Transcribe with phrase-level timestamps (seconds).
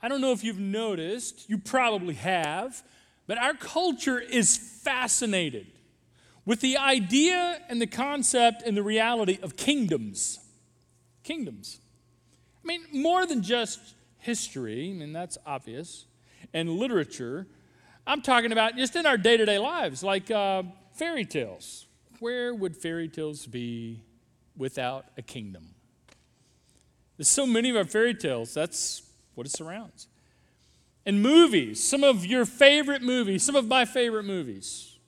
[0.00, 2.82] I don't know if you've noticed, you probably have,
[3.26, 5.66] but our culture is fascinated
[6.44, 10.38] with the idea and the concept and the reality of kingdoms.
[11.22, 11.80] Kingdoms.
[12.64, 13.80] I mean, more than just
[14.18, 16.06] history, I mean, that's obvious,
[16.54, 17.46] and literature.
[18.06, 20.62] I'm talking about just in our day to day lives, like uh,
[20.92, 21.86] fairy tales.
[22.20, 24.02] Where would fairy tales be
[24.56, 25.74] without a kingdom?
[27.16, 29.02] There's so many of our fairy tales, that's
[29.38, 30.08] what it surrounds.
[31.06, 34.98] And movies, some of your favorite movies, some of my favorite movies,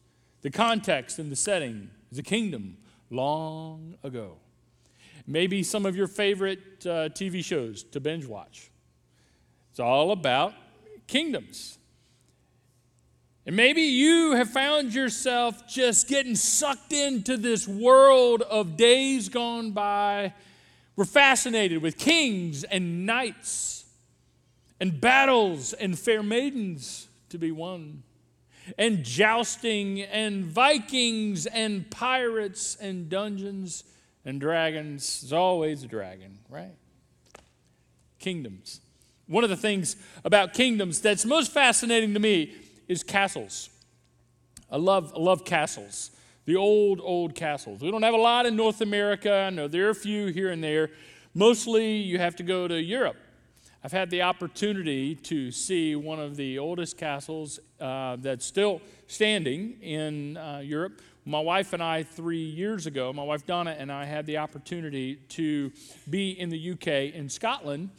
[0.42, 2.76] the context and the setting is a kingdom
[3.10, 4.36] long ago.
[5.26, 8.70] Maybe some of your favorite uh, TV shows to binge watch.
[9.72, 10.54] It's all about
[11.08, 11.76] kingdoms.
[13.46, 19.72] And maybe you have found yourself just getting sucked into this world of days gone
[19.72, 20.34] by.
[20.94, 23.79] We're fascinated with kings and knights
[24.80, 28.02] and battles and fair maidens to be won,
[28.78, 33.84] and jousting and Vikings and pirates and dungeons
[34.24, 35.20] and dragons.
[35.20, 36.74] There's always a dragon, right?
[38.18, 38.80] Kingdoms.
[39.26, 42.54] One of the things about kingdoms that's most fascinating to me
[42.88, 43.70] is castles.
[44.70, 46.10] I love, I love castles,
[46.46, 47.80] the old, old castles.
[47.80, 49.32] We don't have a lot in North America.
[49.32, 50.90] I know there are a few here and there.
[51.34, 53.16] Mostly you have to go to Europe.
[53.82, 59.80] I've had the opportunity to see one of the oldest castles uh, that's still standing
[59.80, 61.00] in uh, Europe.
[61.24, 65.16] My wife and I, three years ago, my wife Donna and I had the opportunity
[65.30, 65.72] to
[66.10, 67.90] be in the UK in Scotland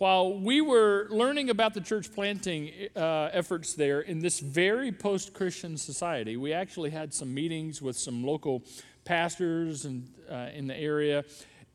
[0.00, 5.34] while we were learning about the church planting uh, efforts there in this very post
[5.34, 8.62] Christian society, we actually had some meetings with some local
[9.04, 11.22] pastors and, uh, in the area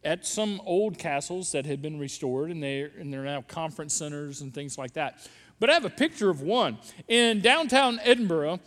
[0.05, 4.41] at some old castles that had been restored, and, they're, and they're now conference centers
[4.41, 5.27] and things like that.
[5.59, 6.77] But I have a picture of one.
[7.07, 8.59] In downtown Edinburgh,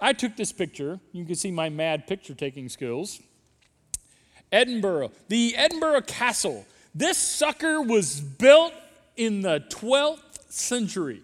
[0.00, 1.00] I took this picture.
[1.12, 3.20] You can see my mad picture taking skills.
[4.52, 8.72] Edinburgh, the Edinburgh Castle this sucker was built
[9.16, 11.22] in the 12th century.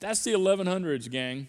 [0.00, 1.48] That's the 1100s, gang.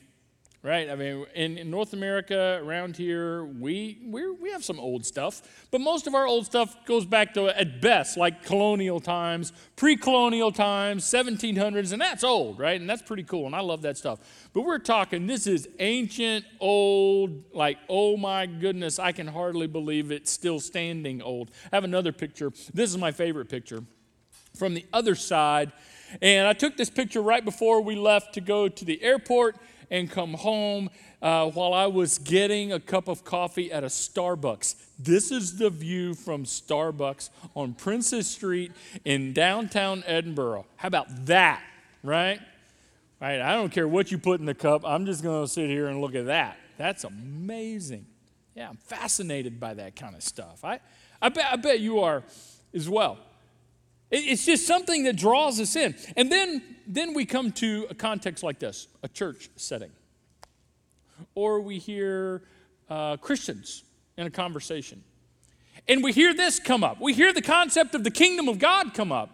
[0.66, 0.90] Right?
[0.90, 5.68] I mean, in, in North America, around here, we, we we have some old stuff,
[5.70, 9.96] but most of our old stuff goes back to, at best, like colonial times, pre
[9.96, 12.82] colonial times, 1700s, and that's old, right?
[12.82, 14.18] And that's pretty cool, and I love that stuff.
[14.54, 20.10] But we're talking, this is ancient, old, like, oh my goodness, I can hardly believe
[20.10, 21.52] it's still standing old.
[21.72, 22.52] I have another picture.
[22.74, 23.84] This is my favorite picture
[24.56, 25.74] from the other side.
[26.24, 29.58] And I took this picture right before we left to go to the airport
[29.90, 30.90] and come home
[31.22, 34.76] uh, while I was getting a cup of coffee at a Starbucks.
[35.00, 38.72] This is the view from Starbucks on Princess Street
[39.04, 40.66] in downtown Edinburgh.
[40.78, 41.64] How about that,
[42.04, 42.40] right?
[43.22, 44.84] Right, I don't care what you put in the cup.
[44.86, 46.58] I'm just going to sit here and look at that.
[46.78, 48.06] That's amazing.
[48.56, 50.64] Yeah, I'm fascinated by that kind of stuff.
[50.64, 50.80] I,
[51.22, 52.24] I, bet, I bet you are
[52.74, 53.18] as well.
[54.12, 55.96] It's just something that draws us in.
[56.16, 59.92] And then, then we come to a context like this a church setting.
[61.34, 62.44] Or we hear
[62.90, 63.84] uh, Christians
[64.18, 65.04] in a conversation.
[65.88, 67.00] And we hear this come up.
[67.02, 69.30] We hear the concept of the kingdom of God come up.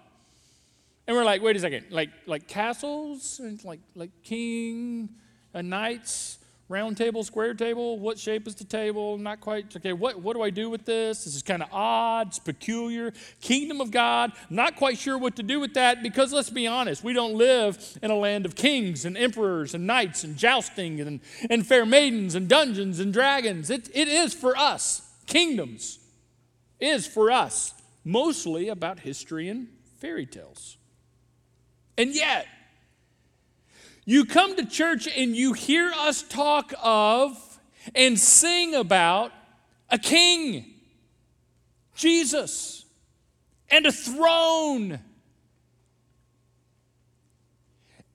[1.08, 5.10] And we're like, wait a second, like, like castles and like, like king
[5.54, 6.38] and knights
[6.72, 9.18] round table, square table, what shape is the table?
[9.18, 9.76] Not quite.
[9.76, 11.26] Okay, what, what do I do with this?
[11.26, 13.14] This is kind of odd, it's peculiar.
[13.42, 17.04] Kingdom of God, not quite sure what to do with that because let's be honest,
[17.04, 21.20] we don't live in a land of kings and emperors and knights and jousting and,
[21.50, 23.70] and fair maidens and dungeons and dragons.
[23.70, 25.02] It, it is for us.
[25.28, 26.00] Kingdoms
[26.80, 29.68] is for us mostly about history and
[30.00, 30.78] fairy tales.
[31.98, 32.48] And yet,
[34.06, 37.60] you come to church and you hear us talk of
[37.96, 39.32] and sing about
[39.90, 40.66] a king,
[41.96, 42.86] Jesus,
[43.70, 45.00] and a throne,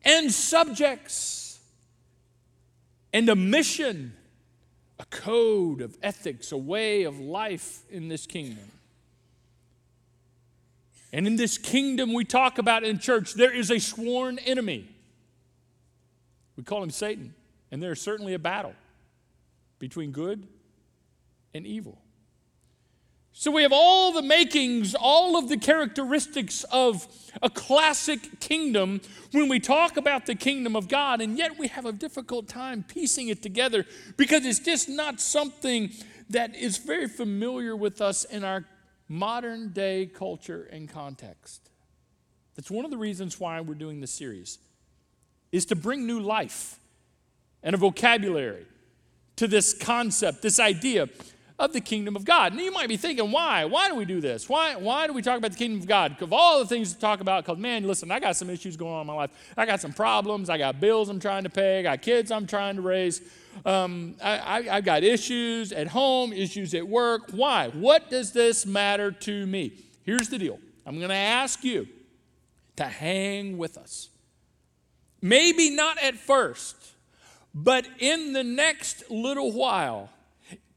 [0.04, 1.60] and subjects,
[3.12, 4.14] and a mission,
[4.98, 8.70] a code of ethics, a way of life in this kingdom.
[11.12, 14.88] And in this kingdom we talk about in church, there is a sworn enemy.
[16.56, 17.34] We call him Satan.
[17.70, 18.74] And there is certainly a battle
[19.78, 20.46] between good
[21.54, 21.98] and evil.
[23.38, 27.06] So we have all the makings, all of the characteristics of
[27.42, 31.84] a classic kingdom when we talk about the kingdom of God, and yet we have
[31.84, 33.84] a difficult time piecing it together
[34.16, 35.90] because it's just not something
[36.30, 38.64] that is very familiar with us in our
[39.06, 41.68] modern day culture and context.
[42.54, 44.58] That's one of the reasons why we're doing this series,
[45.52, 46.78] is to bring new life
[47.62, 48.66] and a vocabulary
[49.36, 51.08] to this concept, this idea
[51.58, 52.52] of the kingdom of God.
[52.52, 53.64] And you might be thinking, why?
[53.64, 54.48] Why do we do this?
[54.48, 56.20] Why, why do we talk about the kingdom of God?
[56.20, 58.92] Of all the things to talk about, because man, listen, I got some issues going
[58.92, 59.30] on in my life.
[59.56, 60.50] I got some problems.
[60.50, 61.78] I got bills I'm trying to pay.
[61.80, 63.22] I got kids I'm trying to raise.
[63.64, 67.30] Um, I, I, I've got issues at home, issues at work.
[67.30, 67.68] Why?
[67.68, 69.72] What does this matter to me?
[70.02, 71.88] Here's the deal I'm going to ask you
[72.76, 74.10] to hang with us.
[75.22, 76.76] Maybe not at first,
[77.54, 80.10] but in the next little while,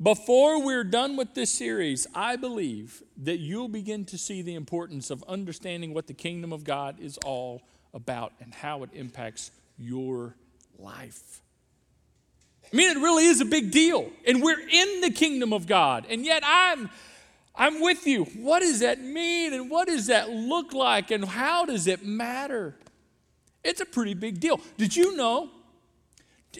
[0.01, 5.09] before we're done with this series, I believe that you'll begin to see the importance
[5.09, 7.63] of understanding what the kingdom of God is all
[7.93, 10.35] about and how it impacts your
[10.77, 11.41] life.
[12.71, 14.09] I mean, it really is a big deal.
[14.25, 16.05] And we're in the kingdom of God.
[16.09, 16.89] And yet I'm
[17.55, 18.23] I'm with you.
[18.23, 19.53] What does that mean?
[19.53, 21.11] And what does that look like?
[21.11, 22.75] And how does it matter?
[23.63, 24.59] It's a pretty big deal.
[24.77, 25.49] Did you know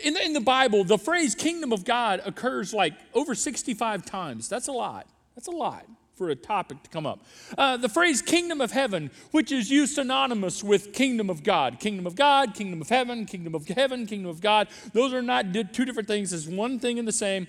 [0.03, 4.47] in the, in the Bible, the phrase kingdom of God occurs like over 65 times.
[4.47, 5.07] That's a lot.
[5.35, 5.85] That's a lot
[6.15, 7.21] for a topic to come up.
[7.57, 11.79] Uh, the phrase kingdom of heaven, which is used synonymous with kingdom of God.
[11.79, 14.67] Kingdom of God, kingdom of heaven, kingdom of heaven, kingdom of God.
[14.93, 17.47] Those are not two different things, it's one thing and the same.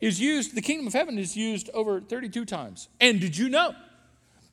[0.00, 2.88] Is used, the kingdom of heaven is used over 32 times.
[3.00, 3.74] And did you know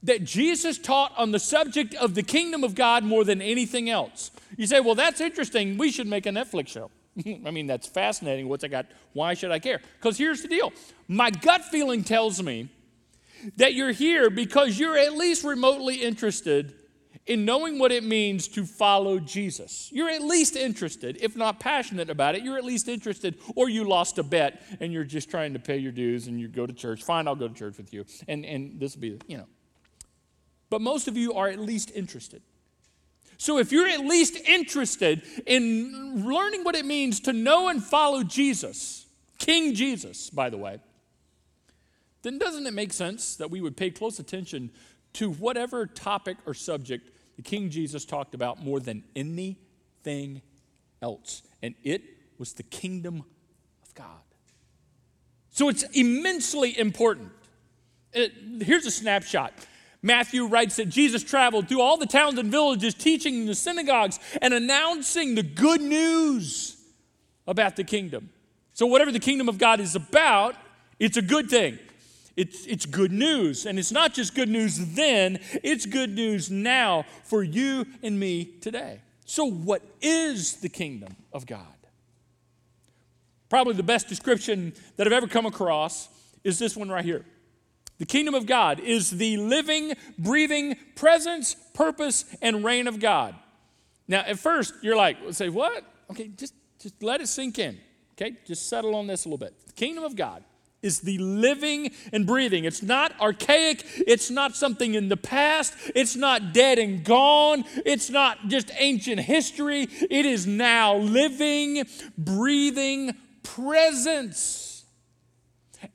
[0.03, 4.31] that Jesus taught on the subject of the kingdom of God more than anything else?
[4.57, 5.77] You say, well, that's interesting.
[5.77, 6.91] We should make a Netflix show.
[7.45, 8.49] I mean, that's fascinating.
[8.49, 8.87] What's I got?
[9.13, 9.81] Why should I care?
[9.99, 10.73] Because here's the deal
[11.07, 12.69] my gut feeling tells me
[13.57, 16.73] that you're here because you're at least remotely interested
[17.27, 19.89] in knowing what it means to follow Jesus.
[19.91, 23.83] You're at least interested, if not passionate about it, you're at least interested, or you
[23.83, 26.73] lost a bet and you're just trying to pay your dues and you go to
[26.73, 27.03] church.
[27.03, 28.05] Fine, I'll go to church with you.
[28.27, 29.47] And, and this will be, you know.
[30.69, 32.41] But most of you are at least interested.
[33.37, 38.23] So if you're at least interested in learning what it means to know and follow
[38.23, 39.05] Jesus,
[39.37, 40.79] King Jesus, by the way,
[42.21, 44.71] then doesn't it make sense that we would pay close attention
[45.13, 50.41] to whatever topic or subject the King Jesus talked about more than anything
[51.01, 51.43] else?
[51.61, 52.01] And it
[52.37, 53.23] was the kingdom
[53.83, 54.07] of God.
[55.51, 57.31] So it's immensely important.
[58.13, 59.53] It, here's a snapshot.
[60.05, 64.19] Matthew writes that Jesus traveled through all the towns and villages, teaching in the synagogues
[64.39, 66.77] and announcing the good news
[67.47, 68.29] about the kingdom.
[68.73, 70.55] So, whatever the kingdom of God is about,
[70.99, 71.79] it's a good thing.
[72.37, 73.65] It's, it's good news.
[73.65, 78.45] And it's not just good news then, it's good news now for you and me
[78.61, 79.01] today.
[79.25, 81.65] So, what is the kingdom of God?
[83.49, 86.09] Probably the best description that I've ever come across
[86.43, 87.25] is this one right here.
[87.97, 93.35] The kingdom of God is the living, breathing presence, purpose, and reign of God.
[94.07, 95.83] Now, at first, you're like, say, what?
[96.11, 97.79] Okay, just, just let it sink in.
[98.13, 99.53] Okay, just settle on this a little bit.
[99.67, 100.43] The kingdom of God
[100.81, 102.63] is the living and breathing.
[102.63, 103.83] It's not archaic.
[104.07, 105.73] It's not something in the past.
[105.95, 107.65] It's not dead and gone.
[107.85, 109.83] It's not just ancient history.
[109.83, 111.85] It is now living,
[112.17, 114.74] breathing presence.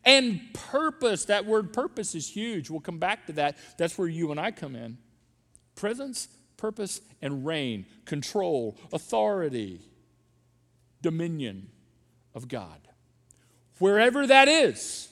[0.04, 2.70] And purpose, that word purpose is huge.
[2.70, 3.56] We'll come back to that.
[3.78, 4.98] That's where you and I come in.
[5.74, 9.80] Presence, purpose, and reign, control, authority,
[11.02, 11.68] dominion
[12.34, 12.80] of God.
[13.78, 15.08] Wherever that is,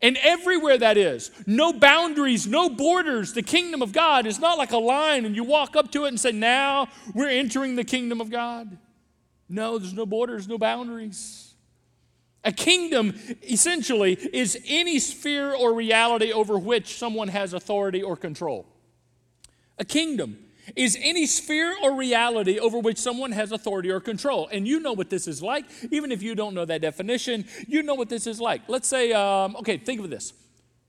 [0.00, 3.32] and everywhere that is, no boundaries, no borders.
[3.32, 6.08] The kingdom of God is not like a line and you walk up to it
[6.08, 8.78] and say, Now we're entering the kingdom of God.
[9.48, 11.41] No, there's no borders, no boundaries.
[12.44, 18.66] A kingdom, essentially, is any sphere or reality over which someone has authority or control.
[19.78, 20.38] A kingdom
[20.74, 24.48] is any sphere or reality over which someone has authority or control.
[24.50, 25.66] And you know what this is like.
[25.90, 28.62] Even if you don't know that definition, you know what this is like.
[28.68, 30.32] Let's say, um, okay, think of this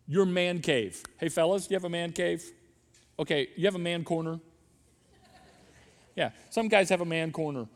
[0.08, 1.02] your man cave.
[1.18, 2.44] Hey, fellas, you have a man cave?
[3.18, 4.40] Okay, you have a man corner?
[6.16, 7.68] Yeah, some guys have a man corner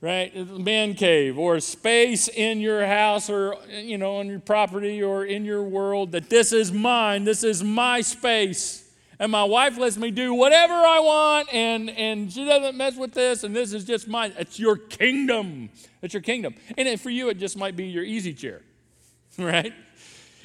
[0.00, 0.34] right?
[0.58, 5.44] Man cave or space in your house or, you know, on your property or in
[5.44, 8.86] your world that this is mine, this is my space.
[9.18, 13.12] And my wife lets me do whatever I want, and, and she doesn't mess with
[13.12, 14.32] this, and this is just mine.
[14.38, 15.68] It's your kingdom.
[16.00, 16.54] It's your kingdom.
[16.78, 18.62] And for you, it just might be your easy chair,
[19.38, 19.74] right?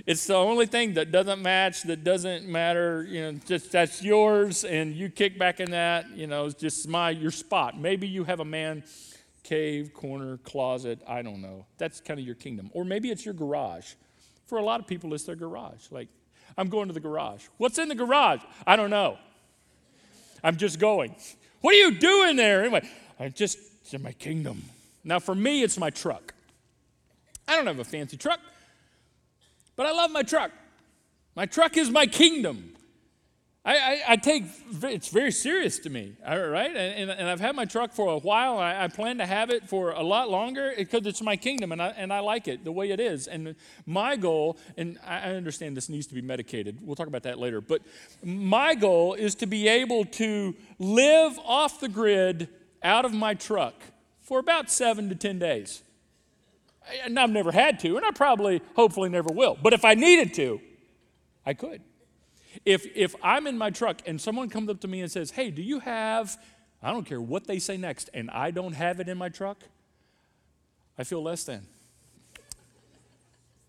[0.05, 3.07] It's the only thing that doesn't match, that doesn't matter.
[3.09, 6.09] You know, just that's yours, and you kick back in that.
[6.13, 7.79] You know, it's just my your spot.
[7.79, 8.83] Maybe you have a man
[9.45, 11.67] cave, corner, closet, I don't know.
[11.77, 12.71] That's kind of your kingdom.
[12.73, 13.93] Or maybe it's your garage.
[14.47, 15.91] For a lot of people, it's their garage.
[15.91, 16.09] Like,
[16.57, 17.45] I'm going to the garage.
[17.57, 18.41] What's in the garage?
[18.65, 19.17] I don't know.
[20.43, 21.15] I'm just going.
[21.61, 22.61] What are you doing there?
[22.61, 23.59] Anyway, I just,
[23.91, 24.63] in my kingdom.
[25.03, 26.33] Now, for me, it's my truck.
[27.47, 28.39] I don't have a fancy truck,
[29.75, 30.51] but I love my truck.
[31.35, 32.74] My truck is my kingdom.
[33.65, 34.45] I, I, I, take
[34.83, 36.75] it's very serious to me, right?
[36.75, 38.59] And, and, I've had my truck for a while.
[38.59, 41.81] I, I, plan to have it for a lot longer because it's my kingdom and
[41.81, 43.25] I, and I like it the way it is.
[43.25, 43.55] And
[43.87, 47.59] my goal, and I understand this needs to be medicated, we'll talk about that later,
[47.59, 47.81] but
[48.23, 52.49] my goal is to be able to live off the grid
[52.83, 53.73] out of my truck
[54.21, 55.81] for about seven to 10 days.
[57.03, 59.57] And I've never had to, and I probably, hopefully, never will.
[59.59, 60.61] But if I needed to,
[61.43, 61.81] I could.
[62.63, 65.49] If, if I'm in my truck and someone comes up to me and says, Hey,
[65.51, 66.37] do you have,
[66.81, 69.57] I don't care what they say next, and I don't have it in my truck,
[70.97, 71.67] I feel less than.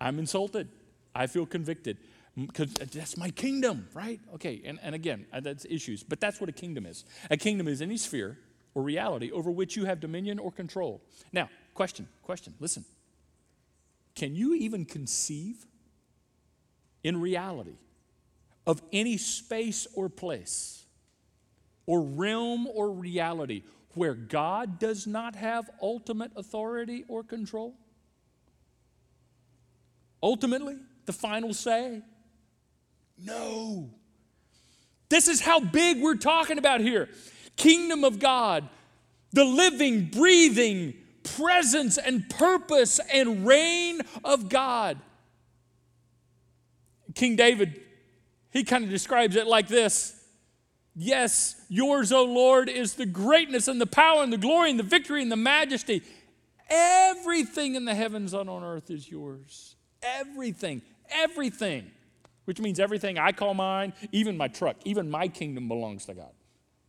[0.00, 0.69] I'm insulted.
[1.14, 1.97] I feel convicted
[2.37, 4.21] because that's my kingdom, right?
[4.35, 7.05] Okay, and, and again, uh, that's issues, but that's what a kingdom is.
[7.31, 8.38] A kingdom is any sphere
[8.75, 11.00] or reality over which you have dominion or control.
[11.33, 12.85] Now, question, question, listen.
[14.14, 15.66] Can you even conceive
[17.02, 17.76] in reality
[18.66, 20.85] of any space or place
[21.87, 23.62] or realm or reality
[23.94, 27.75] where God does not have ultimate authority or control?
[30.23, 32.02] Ultimately, the final say?
[33.23, 33.90] No.
[35.08, 37.08] This is how big we're talking about here.
[37.56, 38.68] Kingdom of God,
[39.32, 44.99] the living, breathing presence and purpose and reign of God.
[47.14, 47.80] King David
[48.57, 50.15] he kind of describes it like this
[50.99, 54.85] Yes, yours, O Lord, is the greatness and the power and the glory and the
[54.85, 56.03] victory and the majesty.
[56.71, 59.77] Everything in the heavens and on earth is yours.
[60.03, 61.91] Everything, everything,
[62.47, 66.33] which means everything I call mine, even my truck, even my kingdom belongs to God,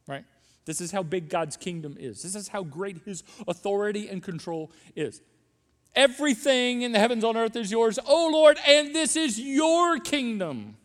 [0.08, 0.24] right?
[0.66, 2.24] This is how big God's kingdom is.
[2.24, 5.22] This is how great his authority and control is.
[5.96, 10.78] Everything in the heavens on earth is yours, O Lord, and this is your kingdom.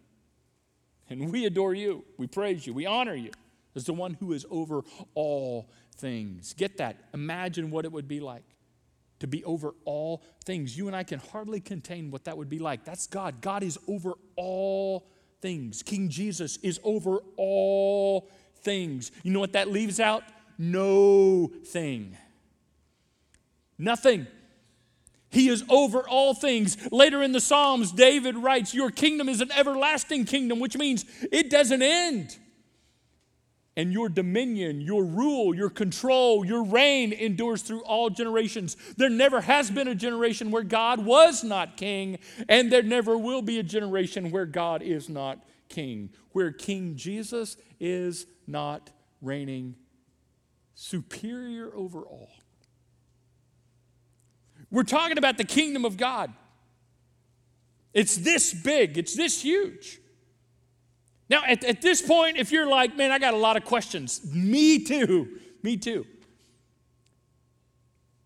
[1.20, 2.04] And we adore you.
[2.16, 2.72] We praise you.
[2.72, 3.30] We honor you
[3.74, 4.82] as the one who is over
[5.14, 6.54] all things.
[6.54, 6.96] Get that.
[7.12, 8.44] Imagine what it would be like
[9.20, 10.76] to be over all things.
[10.76, 12.84] You and I can hardly contain what that would be like.
[12.84, 13.40] That's God.
[13.40, 15.06] God is over all
[15.40, 15.82] things.
[15.82, 18.28] King Jesus is over all
[18.62, 19.12] things.
[19.22, 20.24] You know what that leaves out?
[20.58, 22.16] No thing.
[23.78, 24.26] Nothing.
[25.32, 26.76] He is over all things.
[26.92, 31.50] Later in the Psalms, David writes, Your kingdom is an everlasting kingdom, which means it
[31.50, 32.36] doesn't end.
[33.74, 38.76] And your dominion, your rule, your control, your reign endures through all generations.
[38.98, 42.18] There never has been a generation where God was not king,
[42.50, 47.56] and there never will be a generation where God is not king, where King Jesus
[47.80, 48.90] is not
[49.22, 49.76] reigning
[50.74, 52.41] superior over all.
[54.72, 56.32] We're talking about the kingdom of God.
[57.92, 60.00] It's this big, it's this huge.
[61.28, 64.22] Now, at, at this point, if you're like, man, I got a lot of questions,
[64.34, 66.06] me too, me too.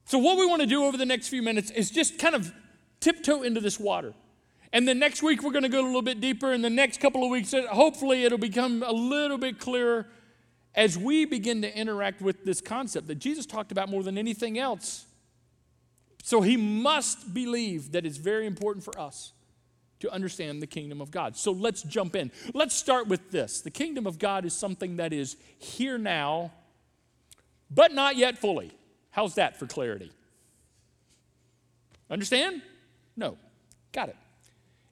[0.05, 2.53] So, what we want to do over the next few minutes is just kind of
[3.00, 4.15] tiptoe into this water.
[4.73, 6.53] And then next week, we're going to go a little bit deeper.
[6.53, 10.07] And the next couple of weeks, hopefully, it'll become a little bit clearer
[10.76, 14.59] as we begin to interact with this concept that Jesus talked about more than anything
[14.59, 15.07] else
[16.26, 19.33] so he must believe that it's very important for us
[20.00, 21.37] to understand the kingdom of God.
[21.37, 22.33] So let's jump in.
[22.52, 26.50] Let's start with this the kingdom of God is something that is here now,
[27.71, 28.73] but not yet fully.
[29.11, 30.11] How's that for clarity?
[32.11, 32.61] Understand?
[33.16, 33.38] No.
[33.92, 34.16] Got it.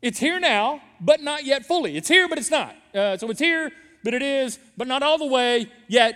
[0.03, 1.97] It's here now, but not yet fully.
[1.97, 2.77] It's here, but it's not.
[2.95, 3.73] Uh, so it's here,
[4.05, 6.15] but it is, but not all the way yet.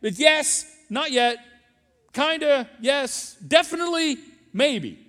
[0.00, 1.38] It's yes, not yet,
[2.12, 4.18] kinda, yes, definitely,
[4.52, 5.06] Maybe.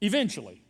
[0.00, 0.62] Eventually.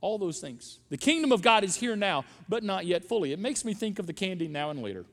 [0.00, 0.80] All those things.
[0.90, 3.32] The kingdom of God is here now, but not yet fully.
[3.32, 5.04] It makes me think of the candy now and later.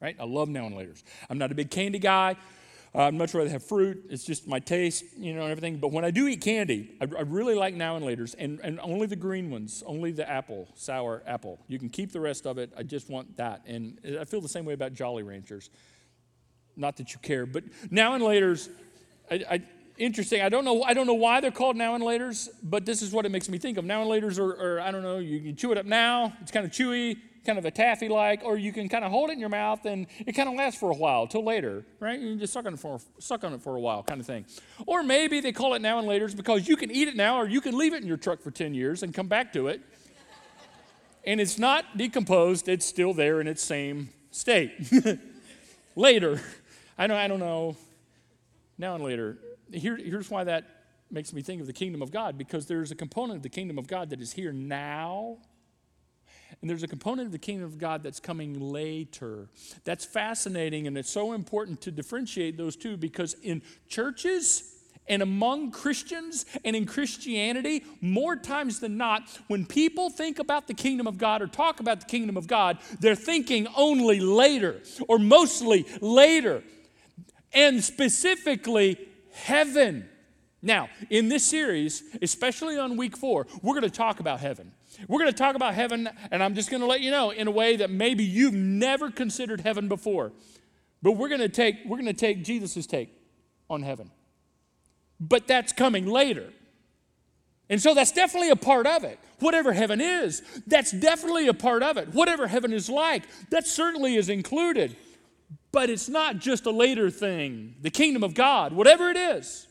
[0.00, 0.16] Right?
[0.18, 1.02] I love now and laters.
[1.28, 2.36] I'm not a big candy guy.
[2.92, 4.06] Uh, I'd much rather have fruit.
[4.10, 5.76] It's just my taste, you know, and everything.
[5.76, 8.80] But when I do eat candy, I, I really like now and laters, and, and
[8.80, 11.60] only the green ones, only the apple, sour apple.
[11.68, 12.72] You can keep the rest of it.
[12.76, 13.62] I just want that.
[13.66, 15.70] And I feel the same way about Jolly Ranchers.
[16.76, 18.68] Not that you care, but now and laters,
[19.30, 19.62] I, I
[20.00, 20.42] interesting.
[20.42, 20.82] I don't know.
[20.82, 23.48] I don't know why they're called now and later's, but this is what it makes
[23.48, 23.84] me think of.
[23.84, 25.18] Now and later's, or, or I don't know.
[25.18, 26.32] You can chew it up now.
[26.40, 29.30] It's kind of chewy, kind of a taffy like, or you can kind of hold
[29.30, 32.18] it in your mouth and it kind of lasts for a while till later, right?
[32.18, 34.44] You just suck on it for suck on it for a while, kind of thing.
[34.86, 37.48] Or maybe they call it now and later's because you can eat it now, or
[37.48, 39.80] you can leave it in your truck for ten years and come back to it,
[41.24, 42.68] and it's not decomposed.
[42.68, 44.72] It's still there in its same state.
[45.96, 46.40] later.
[46.98, 47.76] I know, I don't know.
[48.78, 49.38] Now and later.
[49.72, 50.64] Here, here's why that
[51.10, 53.78] makes me think of the kingdom of God because there's a component of the kingdom
[53.78, 55.38] of God that is here now
[56.60, 59.48] and there's a component of the kingdom of God that's coming later.
[59.84, 64.76] That's fascinating, and it's so important to differentiate those two because in churches,
[65.08, 70.74] and among Christians and in Christianity, more times than not, when people think about the
[70.74, 75.18] kingdom of God or talk about the kingdom of God, they're thinking only later or
[75.18, 76.62] mostly later,
[77.52, 78.98] and specifically
[79.32, 80.08] heaven.
[80.62, 84.72] Now, in this series, especially on week four, we're going to talk about heaven.
[85.08, 87.46] We're going to talk about heaven, and I'm just going to let you know in
[87.46, 90.32] a way that maybe you've never considered heaven before.
[91.02, 93.10] But we're going to take we're going to take Jesus' take
[93.70, 94.10] on heaven.
[95.18, 96.52] But that's coming later.
[97.70, 99.18] And so that's definitely a part of it.
[99.38, 102.12] Whatever heaven is, that's definitely a part of it.
[102.12, 104.96] Whatever heaven is like, that certainly is included.
[105.72, 107.76] But it's not just a later thing.
[107.80, 109.68] The kingdom of God, whatever it is,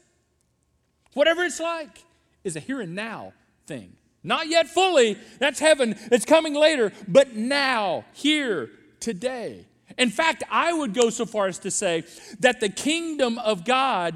[1.13, 2.03] whatever it's like,
[2.43, 3.33] is a here and now
[3.67, 3.93] thing.
[4.23, 9.65] Not yet fully, that's heaven, it's coming later, but now, here, today.
[9.97, 12.03] In fact, I would go so far as to say
[12.39, 14.15] that the kingdom of God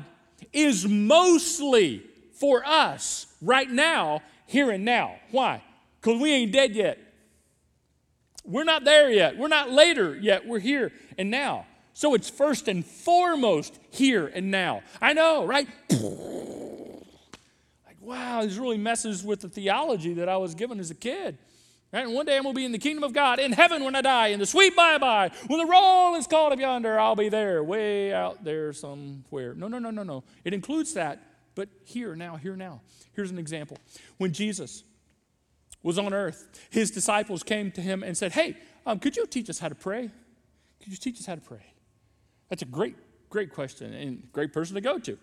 [0.52, 5.16] is mostly for us right now, here and now.
[5.32, 5.64] Why?
[6.00, 7.00] Because we ain't dead yet.
[8.46, 9.38] We're not there yet.
[9.38, 10.46] We're not later yet.
[10.46, 11.66] We're here and now.
[11.94, 14.82] So it's first and foremost here and now.
[15.02, 15.68] I know, right?
[17.86, 21.38] Like, wow, this really messes with the theology that I was given as a kid.
[21.94, 22.06] Right?
[22.06, 23.96] And one day I'm going to be in the kingdom of God, in heaven when
[23.96, 25.30] I die, in the sweet bye bye.
[25.46, 29.54] When the roll is called up yonder, I'll be there, way out there somewhere.
[29.54, 30.24] No, no, no, no, no.
[30.44, 31.22] It includes that,
[31.54, 32.82] but here, now, here, now.
[33.14, 33.78] Here's an example.
[34.18, 34.84] When Jesus
[35.84, 38.58] was on earth, his disciples came to him and said, Hey,
[38.88, 40.10] um, could you teach us how to pray?
[40.82, 41.73] Could you teach us how to pray?
[42.54, 42.96] That's a great,
[43.32, 45.18] great question and great person to go to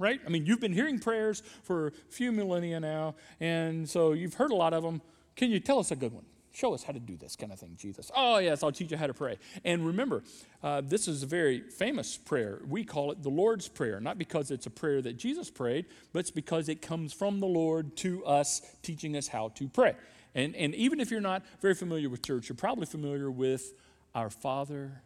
[0.00, 0.20] right?
[0.24, 4.52] I mean, you've been hearing prayers for a few millennia now, and so you've heard
[4.52, 5.02] a lot of them.
[5.34, 6.24] Can you tell us a good one?
[6.52, 8.08] Show us how to do this kind of thing, Jesus.
[8.14, 9.38] Oh, yes, I'll teach you how to pray.
[9.64, 10.22] And remember,
[10.62, 12.60] uh, this is a very famous prayer.
[12.68, 16.20] We call it the Lord's Prayer, not because it's a prayer that Jesus prayed, but
[16.20, 19.94] it's because it comes from the Lord to us, teaching us how to pray.
[20.34, 23.74] And, and even if you're not very familiar with church, you're probably familiar with
[24.14, 25.02] Our Father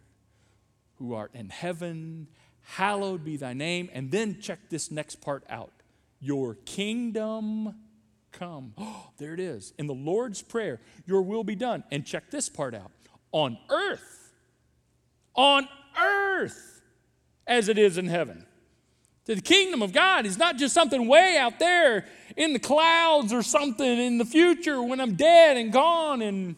[1.03, 2.29] who art in heaven,
[2.63, 3.91] hallowed be thy name.
[3.93, 5.73] And then check this next part out
[6.21, 7.75] your kingdom
[8.31, 8.73] come.
[8.79, 9.75] Oh, there it is.
[9.79, 11.83] In the Lord's Prayer, your will be done.
[11.91, 12.93] And check this part out
[13.33, 14.31] on earth,
[15.35, 15.67] on
[16.01, 16.83] earth,
[17.47, 18.47] as it is in heaven.
[19.25, 23.43] The kingdom of God is not just something way out there in the clouds or
[23.43, 26.57] something in the future when I'm dead and gone and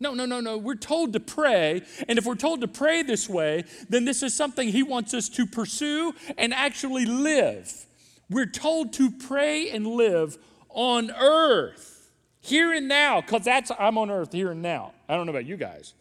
[0.00, 0.56] no, no, no, no.
[0.56, 1.82] We're told to pray.
[2.08, 5.28] And if we're told to pray this way, then this is something He wants us
[5.30, 7.86] to pursue and actually live.
[8.30, 14.10] We're told to pray and live on earth, here and now, because that's, I'm on
[14.10, 14.92] earth here and now.
[15.08, 15.94] I don't know about you guys,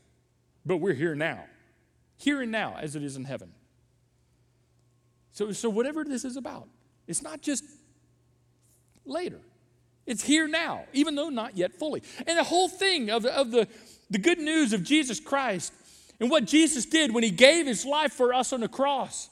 [0.66, 1.46] but we're here now.
[2.18, 3.52] Here and now, as it is in heaven.
[5.32, 6.68] So, so whatever this is about,
[7.08, 7.64] it's not just
[9.06, 9.40] later.
[10.08, 12.02] It's here now, even though not yet fully.
[12.26, 13.68] And the whole thing of, of the,
[14.10, 15.74] the good news of Jesus Christ
[16.20, 19.30] and what Jesus did when he gave his life for us on the cross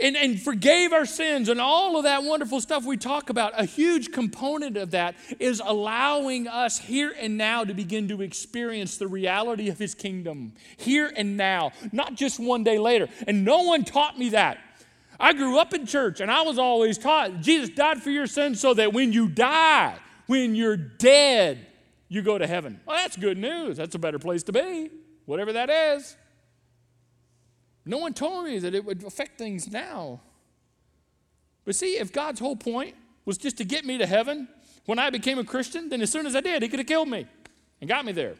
[0.00, 3.64] and, and forgave our sins and all of that wonderful stuff we talk about, a
[3.64, 9.08] huge component of that is allowing us here and now to begin to experience the
[9.08, 13.08] reality of his kingdom here and now, not just one day later.
[13.26, 14.58] And no one taught me that.
[15.20, 18.58] I grew up in church and I was always taught Jesus died for your sins
[18.58, 21.66] so that when you die, when you're dead,
[22.08, 22.80] you go to heaven.
[22.86, 23.76] Well, that's good news.
[23.76, 24.90] That's a better place to be,
[25.26, 26.16] whatever that is.
[27.84, 30.20] No one told me that it would affect things now.
[31.64, 34.48] But see, if God's whole point was just to get me to heaven
[34.86, 37.08] when I became a Christian, then as soon as I did, He could have killed
[37.08, 37.26] me
[37.80, 38.34] and got me there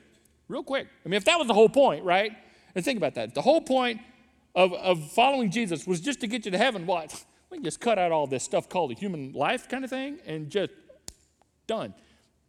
[0.49, 0.89] real quick.
[1.05, 2.33] I mean, if that was the whole point, right?
[2.75, 3.35] And think about that.
[3.35, 4.01] The whole point
[4.55, 7.25] of, of following Jesus was just to get you to heaven, what?
[7.51, 10.21] We can just cut out all this stuff called a human life kind of thing
[10.25, 10.71] and just
[11.67, 11.95] done.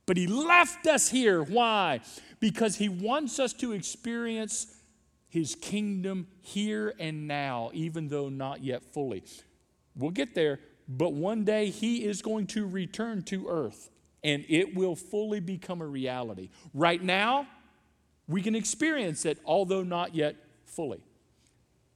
[0.06, 1.42] But he left us here.
[1.42, 2.02] Why?
[2.40, 4.68] Because he wants us to experience
[5.28, 9.24] his kingdom here and now, even though not yet fully.
[9.96, 13.90] We'll get there, but one day he is going to return to earth
[14.24, 16.50] and it will fully become a reality.
[16.74, 17.48] Right now,
[18.28, 20.36] we can experience it, although not yet
[20.66, 21.02] fully.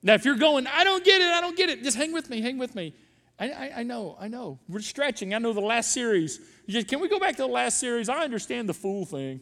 [0.05, 2.29] Now, if you're going, I don't get it, I don't get it, just hang with
[2.29, 2.93] me, hang with me.
[3.39, 4.59] I, I, I know, I know.
[4.69, 5.33] We're stretching.
[5.33, 6.39] I know the last series.
[6.69, 8.07] Just, can we go back to the last series?
[8.07, 9.41] I understand the fool thing.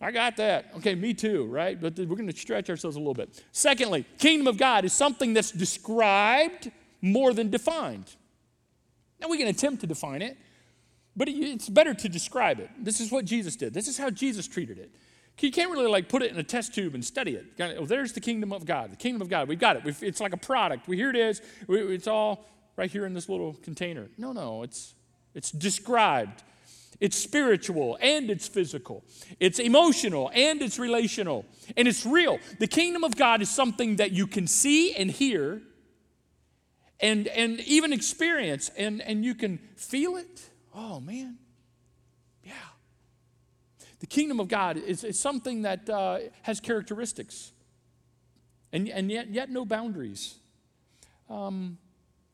[0.00, 0.72] I got that.
[0.78, 1.80] Okay, me too, right?
[1.80, 3.44] But we're going to stretch ourselves a little bit.
[3.52, 8.16] Secondly, kingdom of God is something that's described more than defined.
[9.20, 10.36] Now, we can attempt to define it,
[11.14, 12.70] but it's better to describe it.
[12.76, 13.72] This is what Jesus did.
[13.72, 14.90] This is how Jesus treated it.
[15.40, 17.76] You can't really like put it in a test tube and study it.
[17.78, 18.92] Oh, there's the kingdom of God.
[18.92, 19.48] The kingdom of God.
[19.48, 19.84] We've got it.
[19.84, 20.86] We've, it's like a product.
[20.86, 21.42] We, here it is.
[21.66, 24.08] We, it's all right here in this little container.
[24.16, 24.62] No, no.
[24.62, 24.94] It's
[25.34, 26.42] it's described.
[27.00, 29.02] It's spiritual and it's physical.
[29.40, 31.44] It's emotional and it's relational.
[31.76, 32.38] And it's real.
[32.60, 35.62] The kingdom of God is something that you can see and hear
[37.00, 40.40] and, and even experience, and, and you can feel it.
[40.72, 41.38] Oh, man.
[44.02, 47.52] The kingdom of God is, is something that uh, has characteristics
[48.72, 50.38] and, and yet, yet no boundaries.
[51.30, 51.78] Um,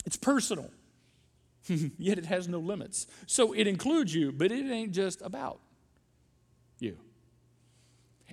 [0.06, 0.70] it's personal.
[1.98, 3.06] yet it has no limits.
[3.26, 5.60] So it includes you, but it ain't just about
[6.78, 6.96] you.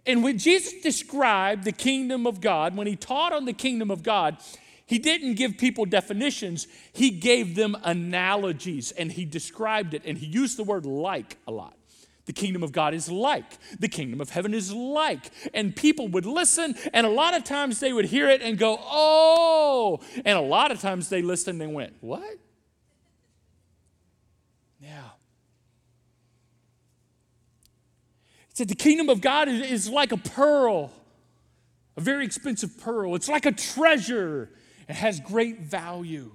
[0.05, 4.01] And when Jesus described the kingdom of God, when he taught on the kingdom of
[4.01, 4.37] God,
[4.85, 10.25] he didn't give people definitions, he gave them analogies and he described it and he
[10.25, 11.75] used the word like a lot.
[12.25, 13.45] The kingdom of God is like.
[13.79, 15.31] The kingdom of heaven is like.
[15.53, 18.79] And people would listen, and a lot of times they would hear it and go,
[18.81, 19.99] oh.
[20.25, 22.37] And a lot of times they listened and went, what?
[24.79, 25.09] Yeah.
[28.49, 30.91] He said the kingdom of God is, is like a pearl,
[31.95, 33.13] a very expensive pearl.
[33.13, 34.49] It's like a treasure.
[34.89, 36.31] It has great value.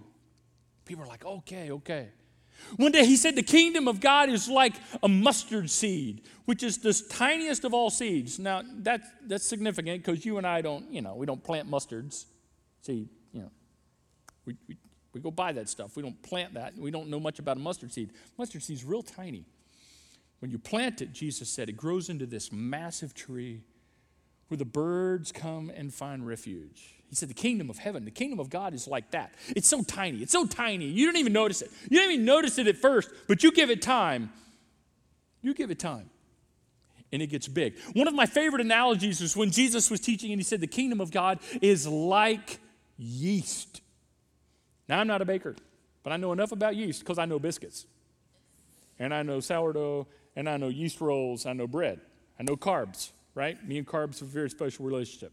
[0.84, 2.08] People are like, okay, okay.
[2.76, 6.78] One day he said the kingdom of God is like a mustard seed, which is
[6.78, 8.38] the tiniest of all seeds.
[8.38, 12.26] Now that's that's significant because you and I don't, you know, we don't plant mustards.
[12.82, 13.50] See, you know,
[14.44, 14.76] we, we
[15.12, 15.96] we go buy that stuff.
[15.96, 16.76] We don't plant that.
[16.76, 18.10] We don't know much about a mustard seed.
[18.38, 19.44] Mustard seed's real tiny.
[20.38, 23.62] When you plant it, Jesus said, it grows into this massive tree
[24.48, 26.99] where the birds come and find refuge.
[27.10, 29.34] He said, the kingdom of heaven, the kingdom of God is like that.
[29.48, 30.18] It's so tiny.
[30.18, 30.86] It's so tiny.
[30.86, 31.70] You don't even notice it.
[31.90, 34.32] You don't even notice it at first, but you give it time.
[35.42, 36.08] You give it time.
[37.12, 37.76] And it gets big.
[37.94, 41.00] One of my favorite analogies is when Jesus was teaching and he said, the kingdom
[41.00, 42.60] of God is like
[42.96, 43.80] yeast.
[44.88, 45.56] Now, I'm not a baker,
[46.04, 47.86] but I know enough about yeast because I know biscuits.
[49.00, 52.00] And I know sourdough, and I know yeast rolls, I know bread,
[52.38, 53.66] I know carbs, right?
[53.66, 55.32] Me and carbs have a very special relationship.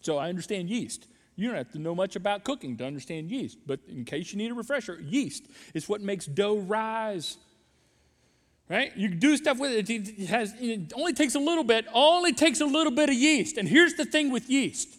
[0.00, 1.06] So I understand yeast.
[1.36, 4.38] You don't have to know much about cooking to understand yeast, but in case you
[4.38, 7.38] need a refresher, yeast is what makes dough rise.
[8.68, 8.96] Right?
[8.96, 9.90] You do stuff with it.
[9.90, 13.56] It, has, it only takes a little bit, only takes a little bit of yeast.
[13.56, 14.96] And here's the thing with yeast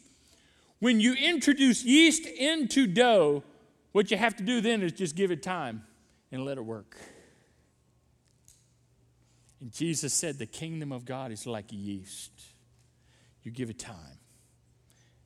[0.80, 3.44] when you introduce yeast into dough,
[3.92, 5.84] what you have to do then is just give it time
[6.32, 6.98] and let it work.
[9.60, 12.32] And Jesus said, The kingdom of God is like yeast.
[13.44, 14.18] You give it time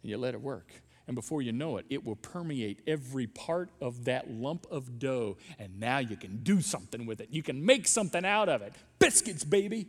[0.05, 0.71] and you let it work.
[1.07, 5.37] And before you know it, it will permeate every part of that lump of dough.
[5.57, 7.29] And now you can do something with it.
[7.31, 8.73] You can make something out of it.
[8.99, 9.87] Biscuits, baby.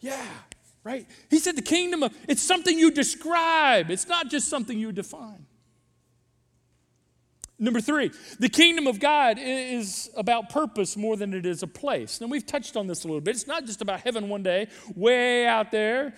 [0.00, 0.26] Yeah
[0.84, 1.06] right?
[1.28, 5.44] He said the kingdom of, it's something you describe, it's not just something you define.
[7.58, 12.20] Number three, the kingdom of God is about purpose more than it is a place.
[12.20, 13.34] Now, we've touched on this a little bit.
[13.34, 16.14] It's not just about heaven one day, way out there.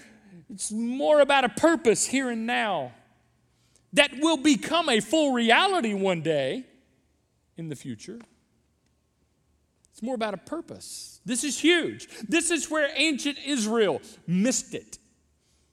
[0.52, 2.92] It's more about a purpose here and now
[3.92, 6.64] that will become a full reality one day
[7.56, 8.18] in the future.
[9.92, 11.20] It's more about a purpose.
[11.24, 12.08] This is huge.
[12.28, 14.98] This is where ancient Israel missed it.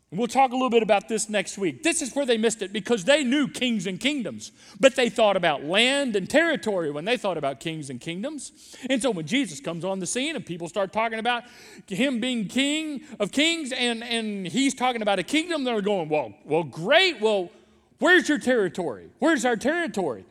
[0.09, 1.83] And we'll talk a little bit about this next week.
[1.83, 5.35] This is where they missed it because they knew kings and kingdoms, but they thought
[5.35, 8.77] about land and territory when they thought about kings and kingdoms.
[8.89, 11.43] And so when Jesus comes on the scene and people start talking about
[11.87, 16.33] him being king of kings and, and he's talking about a kingdom, they're going, well,
[16.45, 17.19] well, great.
[17.19, 17.51] Well,
[17.99, 19.09] where's your territory?
[19.19, 20.23] Where's our territory?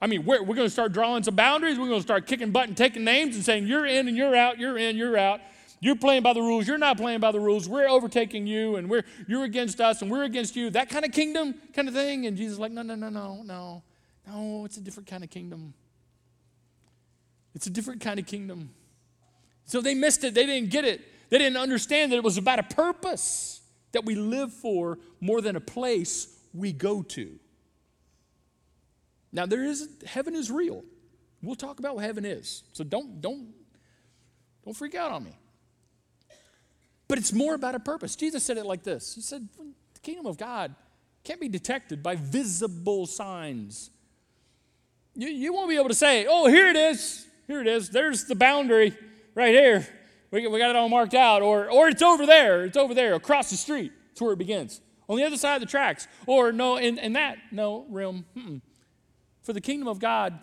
[0.00, 1.80] I mean, we're, we're going to start drawing some boundaries.
[1.80, 4.36] We're going to start kicking butt and taking names and saying, you're in and you're
[4.36, 5.40] out, you're in, you're out.
[5.80, 6.66] You're playing by the rules.
[6.66, 7.68] You're not playing by the rules.
[7.68, 10.70] We're overtaking you and we're, you're against us and we're against you.
[10.70, 12.26] That kind of kingdom kind of thing.
[12.26, 13.82] And Jesus is like, no, no, no, no, no.
[14.26, 15.74] No, it's a different kind of kingdom.
[17.54, 18.70] It's a different kind of kingdom.
[19.64, 20.34] So they missed it.
[20.34, 21.00] They didn't get it.
[21.28, 23.60] They didn't understand that it was about a purpose
[23.92, 27.38] that we live for more than a place we go to.
[29.32, 30.84] Now there is heaven is real.
[31.42, 32.62] We'll talk about what heaven is.
[32.72, 33.48] So don't don't
[34.64, 35.36] don't freak out on me.
[37.08, 38.16] But it's more about a purpose.
[38.16, 39.14] Jesus said it like this.
[39.14, 39.48] He said,
[39.94, 40.74] "The kingdom of God
[41.24, 43.90] can't be detected by visible signs.
[45.14, 47.26] You, you won't be able to say, "Oh, here it is.
[47.46, 47.90] Here it is.
[47.90, 48.96] There's the boundary
[49.34, 49.86] right here."
[50.32, 51.42] We, we got it all marked out.
[51.42, 52.64] Or, or it's over there.
[52.64, 53.92] It's over there across the street.
[54.08, 54.80] That's where it begins.
[55.08, 56.08] On the other side of the tracks.
[56.26, 58.24] Or no, in, in that, no, realm.
[58.36, 58.60] Mm-mm.
[59.42, 60.38] For the kingdom of God,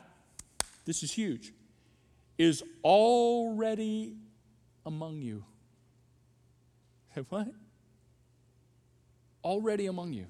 [0.85, 1.51] this is huge,
[2.37, 4.15] is already
[4.85, 5.43] among you.
[7.29, 7.47] What?
[9.43, 10.27] Already among you.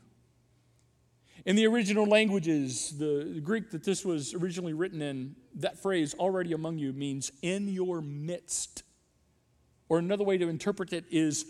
[1.46, 6.54] In the original languages, the Greek that this was originally written in, that phrase, already
[6.54, 8.84] among you, means in your midst.
[9.90, 11.46] Or another way to interpret it is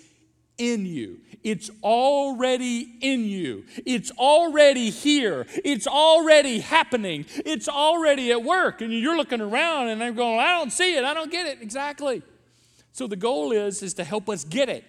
[0.57, 1.19] in you.
[1.43, 3.65] It's already in you.
[3.85, 5.45] It's already here.
[5.63, 7.25] It's already happening.
[7.45, 8.81] It's already at work.
[8.81, 11.03] And you're looking around and I'm going, I don't see it.
[11.03, 11.61] I don't get it.
[11.61, 12.23] Exactly.
[12.91, 14.83] So the goal is, is to help us get it.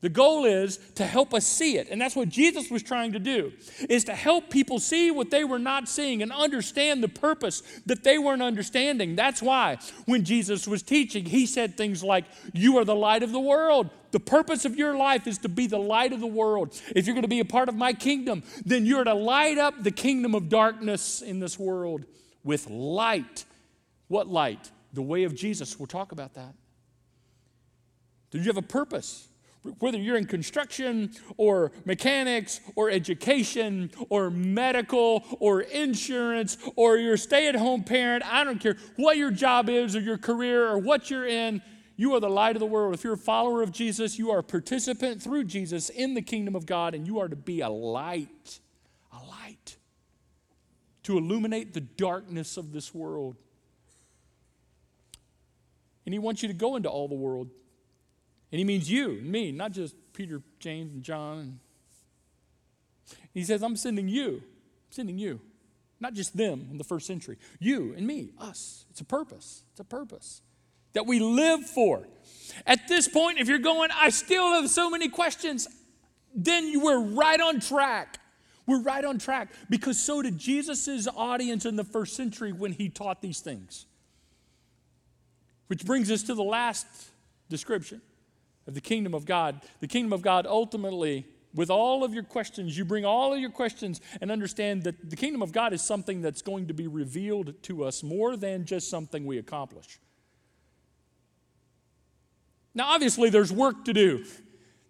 [0.00, 1.88] The goal is to help us see it.
[1.90, 3.52] And that's what Jesus was trying to do,
[3.88, 8.04] is to help people see what they were not seeing and understand the purpose that
[8.04, 9.16] they weren't understanding.
[9.16, 13.32] That's why when Jesus was teaching, he said things like, You are the light of
[13.32, 13.90] the world.
[14.12, 16.80] The purpose of your life is to be the light of the world.
[16.94, 19.82] If you're going to be a part of my kingdom, then you're to light up
[19.82, 22.04] the kingdom of darkness in this world
[22.44, 23.44] with light.
[24.06, 24.70] What light?
[24.92, 25.78] The way of Jesus.
[25.78, 26.54] We'll talk about that.
[28.30, 29.27] Do you have a purpose?
[29.78, 37.18] Whether you're in construction or mechanics or education or medical or insurance or you're a
[37.18, 40.78] stay at home parent, I don't care what your job is or your career or
[40.78, 41.62] what you're in,
[41.96, 42.94] you are the light of the world.
[42.94, 46.54] If you're a follower of Jesus, you are a participant through Jesus in the kingdom
[46.54, 48.60] of God, and you are to be a light,
[49.12, 49.76] a light
[51.02, 53.34] to illuminate the darkness of this world.
[56.06, 57.50] And He wants you to go into all the world
[58.50, 61.60] and he means you and me, not just Peter, James, and John.
[63.34, 64.36] He says, I'm sending you.
[64.36, 65.40] I'm sending you.
[66.00, 67.38] Not just them in the first century.
[67.58, 68.84] You and me, us.
[68.90, 69.64] It's a purpose.
[69.72, 70.42] It's a purpose
[70.94, 72.08] that we live for.
[72.66, 75.68] At this point, if you're going, I still have so many questions,
[76.34, 78.18] then you were right on track.
[78.66, 82.88] We're right on track because so did Jesus' audience in the first century when he
[82.88, 83.86] taught these things.
[85.68, 86.86] Which brings us to the last
[87.48, 88.00] description
[88.68, 89.62] of the kingdom of God.
[89.80, 93.50] The kingdom of God ultimately, with all of your questions, you bring all of your
[93.50, 97.60] questions and understand that the kingdom of God is something that's going to be revealed
[97.62, 99.98] to us more than just something we accomplish.
[102.74, 104.24] Now, obviously, there's work to do.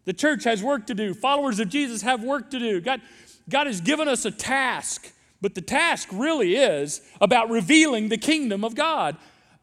[0.04, 1.14] The church has work to do.
[1.14, 2.80] Followers of Jesus have work to do.
[2.80, 3.00] God,
[3.48, 8.64] God has given us a task, but the task really is about revealing the kingdom
[8.64, 9.16] of God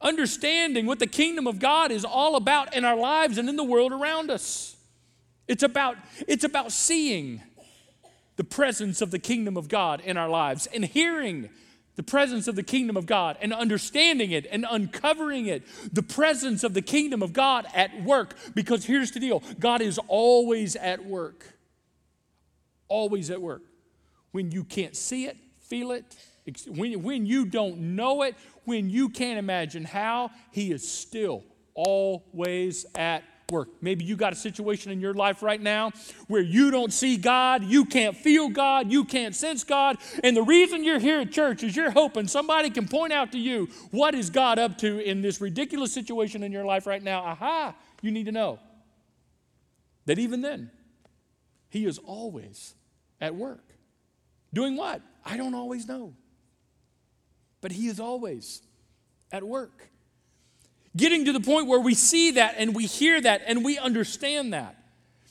[0.06, 3.64] understanding what the kingdom of God is all about in our lives and in the
[3.64, 4.78] world around us.
[5.48, 7.42] It's about, it's about seeing
[8.36, 11.50] the presence of the kingdom of God in our lives and hearing
[11.96, 15.64] the presence of the kingdom of God and understanding it and uncovering it.
[15.92, 18.36] The presence of the kingdom of God at work.
[18.54, 21.58] Because here's the deal God is always at work.
[22.88, 23.64] Always at work.
[24.32, 26.04] When you can't see it, feel it,
[26.68, 32.86] when, when you don't know it, when you can't imagine how, He is still always
[32.96, 33.70] at work.
[33.82, 35.92] Maybe you got a situation in your life right now
[36.28, 40.42] where you don't see God, you can't feel God, you can't sense God, and the
[40.42, 44.16] reason you're here at church is you're hoping somebody can point out to you what
[44.16, 47.22] is God up to in this ridiculous situation in your life right now.
[47.22, 48.60] Aha, you need to know
[50.06, 50.72] that even then,
[51.70, 52.74] He is always
[53.22, 53.64] at work.
[54.54, 55.02] Doing what?
[55.24, 56.14] I don't always know
[57.66, 58.62] but He is always
[59.32, 59.90] at work.
[60.96, 64.54] Getting to the point where we see that and we hear that and we understand
[64.54, 64.76] that.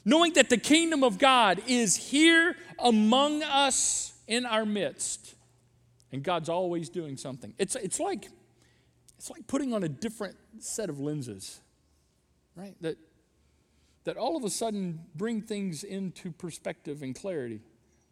[0.05, 5.37] Knowing that the kingdom of God is here among us in our midst.
[6.11, 7.55] And God's always doing something.
[7.57, 8.29] It's, it's, like,
[9.17, 11.61] it's like putting on a different set of lenses,
[12.57, 12.75] right?
[12.81, 12.99] That,
[14.03, 17.61] that all of a sudden bring things into perspective and clarity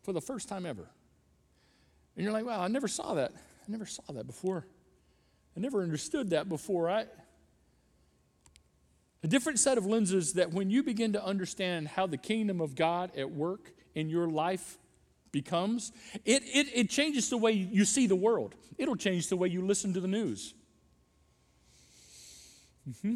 [0.04, 0.88] for the first time ever.
[2.14, 3.32] And you're like, wow, I never saw that.
[3.66, 4.66] I never saw that before.
[5.56, 6.90] I never understood that before.
[6.90, 7.06] I,
[9.22, 12.74] a different set of lenses that when you begin to understand how the kingdom of
[12.74, 14.78] God at work in your life
[15.30, 15.92] becomes,
[16.24, 18.54] it, it, it changes the way you see the world.
[18.78, 20.54] It'll change the way you listen to the news.
[22.88, 23.14] Mm-hmm.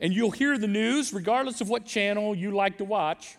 [0.00, 3.36] And you'll hear the news regardless of what channel you like to watch.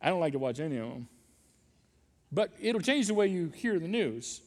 [0.00, 1.08] I don't like to watch any of them.
[2.30, 4.40] But it'll change the way you hear the news.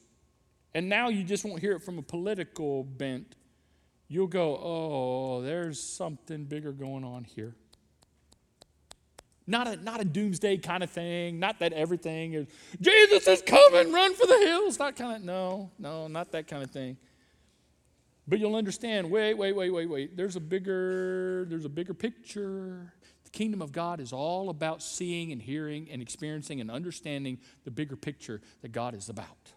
[0.76, 3.38] And now you just won't hear it from a political bent.
[4.10, 7.56] You'll go, oh, there's something bigger going on here.
[9.48, 11.40] Not a, not a doomsday kind of thing.
[11.40, 12.48] Not that everything is,
[12.82, 14.78] Jesus is coming, run for the hills.
[14.78, 16.98] Not kind of, no, no, not that kind of thing.
[18.28, 20.18] But you'll understand, wait, wait, wait, wait, wait.
[20.18, 22.92] There's a bigger, there's a bigger picture.
[23.24, 27.72] The kingdom of God is all about seeing and hearing and experiencing and understanding the
[27.72, 29.54] bigger picture that God is about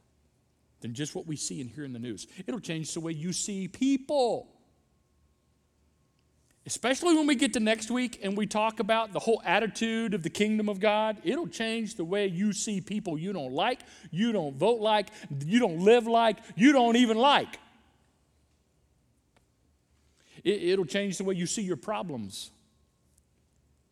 [0.80, 2.26] than just what we see and hear in the news.
[2.46, 4.48] It'll change the way you see people.
[6.66, 10.22] Especially when we get to next week and we talk about the whole attitude of
[10.22, 14.32] the kingdom of God, it'll change the way you see people you don't like, you
[14.32, 15.08] don't vote like,
[15.46, 17.58] you don't live like, you don't even like.
[20.44, 22.50] It, will change the way you see your problems.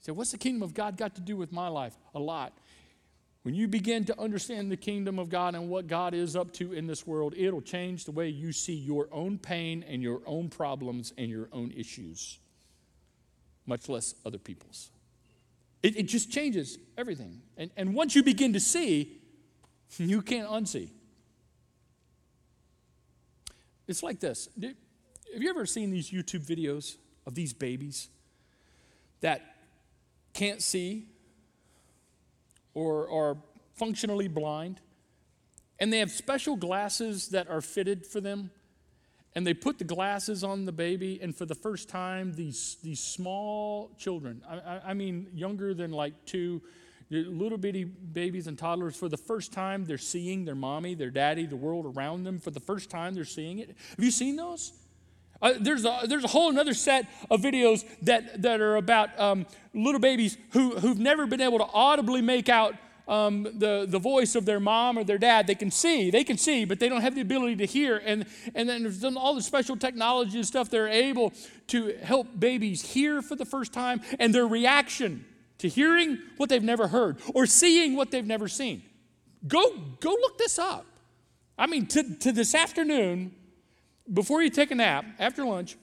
[0.00, 1.96] So, what's the kingdom of God got to do with my life?
[2.14, 2.56] A lot.
[3.46, 6.72] When you begin to understand the kingdom of God and what God is up to
[6.72, 10.48] in this world, it'll change the way you see your own pain and your own
[10.48, 12.40] problems and your own issues,
[13.64, 14.90] much less other people's.
[15.80, 17.40] It, it just changes everything.
[17.56, 19.16] And, and once you begin to see,
[19.96, 20.90] you can't unsee.
[23.86, 28.08] It's like this have you ever seen these YouTube videos of these babies
[29.20, 29.40] that
[30.32, 31.06] can't see
[32.76, 33.38] or are
[33.74, 34.80] functionally blind?
[35.78, 38.50] And they have special glasses that are fitted for them.
[39.34, 43.00] And they put the glasses on the baby, and for the first time, these, these
[43.00, 46.62] small children, I, I mean, younger than like two,
[47.10, 51.44] little bitty babies and toddlers, for the first time, they're seeing their mommy, their daddy,
[51.44, 52.38] the world around them.
[52.38, 53.68] For the first time, they're seeing it.
[53.68, 54.72] Have you seen those?
[55.42, 59.46] Uh, there's, a, there's a whole another set of videos that, that are about um,
[59.74, 62.74] little babies who, who've never been able to audibly make out
[63.08, 65.46] um, the, the voice of their mom or their dad.
[65.46, 68.02] They can see, they can see, but they don't have the ability to hear.
[68.04, 71.32] And, and then there's all the special technology and stuff, they're able
[71.68, 75.24] to help babies hear for the first time and their reaction
[75.58, 78.82] to hearing what they've never heard or seeing what they've never seen.
[79.46, 79.70] Go,
[80.00, 80.86] go look this up.
[81.58, 83.34] I mean, to, to this afternoon,
[84.12, 85.76] before you take a nap, after lunch,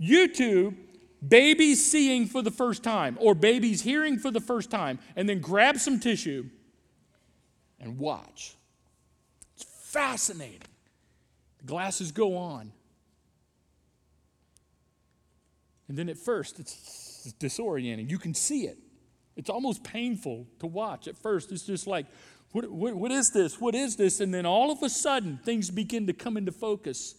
[0.00, 0.76] YouTube
[1.26, 5.40] babies seeing for the first time or babies hearing for the first time, and then
[5.40, 6.46] grab some tissue
[7.80, 8.56] and watch.
[9.54, 10.62] It's fascinating.
[11.58, 12.72] The glasses go on.
[15.88, 18.10] And then at first, it's disorienting.
[18.10, 18.78] You can see it.
[19.36, 21.08] It's almost painful to watch.
[21.08, 22.06] At first, it's just like,
[22.52, 23.60] what, what, what is this?
[23.60, 24.20] What is this?
[24.20, 27.16] And then all of a sudden, things begin to come into focus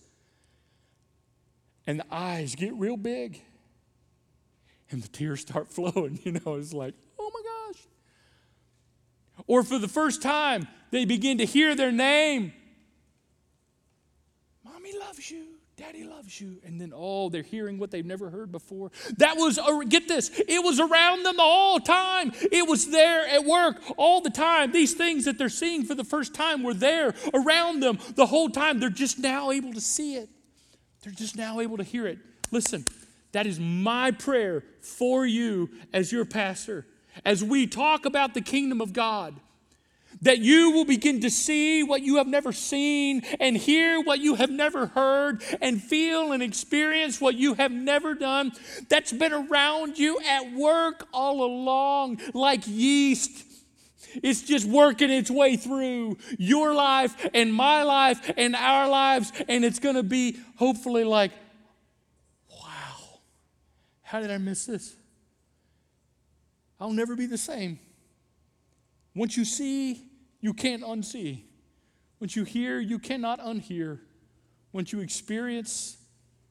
[1.88, 3.42] and the eyes get real big
[4.92, 6.20] and the tears start flowing.
[6.24, 7.42] You know, it's like, oh my
[7.74, 7.84] gosh.
[9.48, 12.54] Or for the first time, they begin to hear their name.
[14.64, 15.46] Mommy loves you.
[15.78, 16.62] Daddy loves you.
[16.64, 18.92] And then, oh, they're hearing what they've never heard before.
[19.18, 22.32] That was, uh, get this, it was around them the whole time.
[22.50, 24.72] It was there at work all the time.
[24.72, 28.50] These things that they're seeing for the first time were there around them the whole
[28.50, 28.80] time.
[28.80, 30.30] They're just now able to see it.
[31.06, 32.18] They're just now able to hear it.
[32.50, 32.84] Listen,
[33.32, 36.88] that is my prayer for you as your pastor.
[37.24, 39.36] As we talk about the kingdom of God,
[40.24, 44.34] that you will begin to see what you have never seen and hear what you
[44.34, 48.52] have never heard and feel and experience what you have never done
[48.90, 53.45] that's been around you at work all along like yeast
[54.24, 59.32] it's just working its way through your life and my life and our lives.
[59.48, 61.32] And it's going to be hopefully like,
[62.50, 63.20] wow,
[64.02, 64.96] how did I miss this?
[66.80, 67.80] I'll never be the same.
[69.16, 70.04] Once you see,
[70.42, 71.44] you can't unsee.
[72.20, 74.00] Once you hear, you cannot unhear.
[74.72, 75.98] Once you experience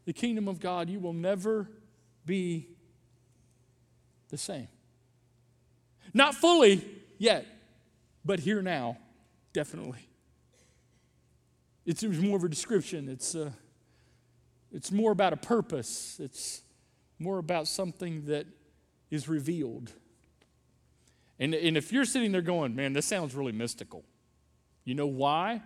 [0.04, 1.68] the kingdom of God, you will never
[2.24, 2.68] be
[4.30, 4.68] the same.
[6.12, 6.84] Not fully
[7.18, 7.46] yet,
[8.24, 8.96] but here now,
[9.52, 10.08] definitely.
[11.84, 13.08] it It's, more of a description.
[13.08, 13.50] It's, uh,
[14.72, 16.18] it's more about a purpose.
[16.22, 16.62] It's
[17.18, 18.46] more about something that
[19.10, 19.92] is revealed.
[21.38, 24.04] And, and if you're sitting there going, man, this sounds really mystical,
[24.84, 25.62] you know why?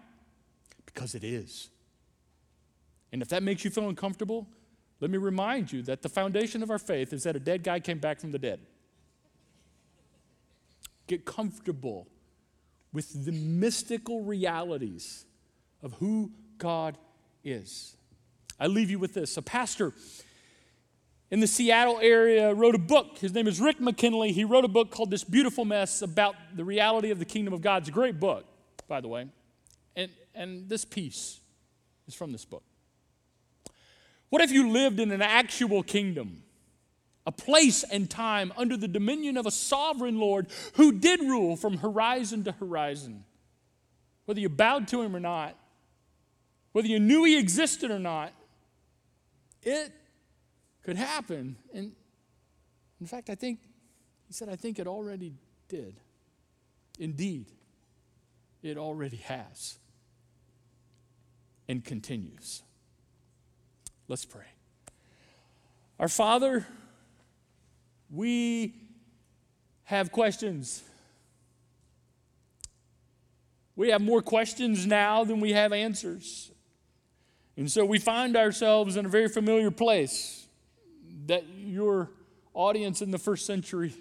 [0.87, 1.71] Because it is.
[3.13, 4.47] And if that makes you feel uncomfortable,
[5.01, 7.81] let me remind you that the foundation of our faith is that a dead guy
[7.81, 8.61] came back from the dead.
[11.07, 12.09] Get comfortable
[12.93, 15.25] with the mystical realities
[15.83, 16.97] of who God
[17.45, 17.97] is.
[18.59, 19.37] I leave you with this.
[19.37, 19.93] A pastor
[21.31, 23.19] in the Seattle area wrote a book.
[23.19, 24.33] His name is Rick McKinley.
[24.33, 27.61] He wrote a book called This Beautiful Mess about the reality of the kingdom of
[27.61, 27.83] God.
[27.83, 28.45] It's a great book,
[28.89, 29.29] by the way.
[29.95, 31.41] And, and this piece
[32.07, 32.63] is from this book.
[34.31, 36.43] What if you lived in an actual kingdom?
[37.29, 41.77] A place and time under the dominion of a sovereign Lord who did rule from
[41.77, 43.23] horizon to horizon.
[44.25, 45.55] Whether you bowed to him or not,
[46.73, 48.33] whether you knew he existed or not,
[49.63, 49.93] it
[50.83, 51.57] could happen.
[51.75, 51.93] And
[52.99, 53.59] in fact, I think,
[54.27, 55.35] he said, I think it already
[55.69, 56.01] did.
[56.99, 57.53] Indeed,
[58.63, 59.79] it already has
[61.69, 62.63] and continues.
[64.09, 64.47] Let's pray.
[66.01, 66.67] Our Father,
[68.11, 68.75] we
[69.85, 70.83] have questions.
[73.77, 76.51] We have more questions now than we have answers.
[77.57, 80.47] And so we find ourselves in a very familiar place
[81.27, 82.11] that your
[82.55, 83.95] audience in the first century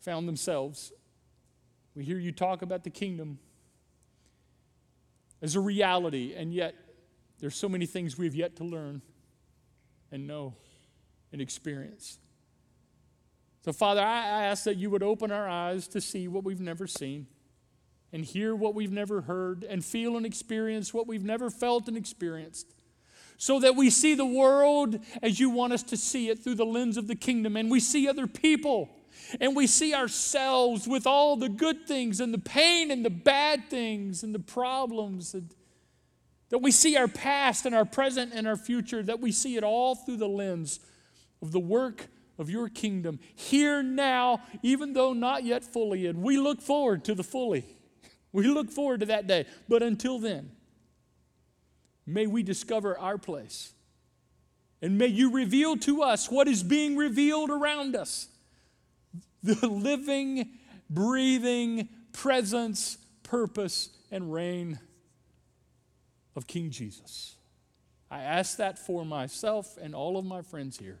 [0.00, 0.92] found themselves.
[1.94, 3.38] We hear you talk about the kingdom
[5.42, 6.74] as a reality, and yet
[7.38, 9.02] there's so many things we have yet to learn
[10.10, 10.54] and know
[11.32, 12.18] and experience.
[13.62, 16.86] So, Father, I ask that you would open our eyes to see what we've never
[16.86, 17.26] seen,
[18.12, 21.96] and hear what we've never heard, and feel and experience what we've never felt and
[21.96, 22.74] experienced,
[23.36, 26.64] so that we see the world as you want us to see it through the
[26.64, 28.88] lens of the kingdom, and we see other people,
[29.40, 33.68] and we see ourselves with all the good things, and the pain, and the bad
[33.68, 35.34] things, and the problems.
[35.34, 35.54] And,
[36.48, 39.64] that we see our past and our present and our future, that we see it
[39.64, 40.80] all through the lens
[41.40, 42.08] of the work
[42.40, 46.06] of your kingdom here now, even though not yet fully.
[46.06, 47.64] And we look forward to the fully.
[48.32, 49.46] We look forward to that day.
[49.68, 50.52] But until then,
[52.06, 53.72] may we discover our place.
[54.80, 58.28] And may you reveal to us what is being revealed around us
[59.42, 60.48] the living,
[60.88, 64.78] breathing presence, purpose, and reign
[66.36, 67.34] of King Jesus.
[68.10, 71.00] I ask that for myself and all of my friends here.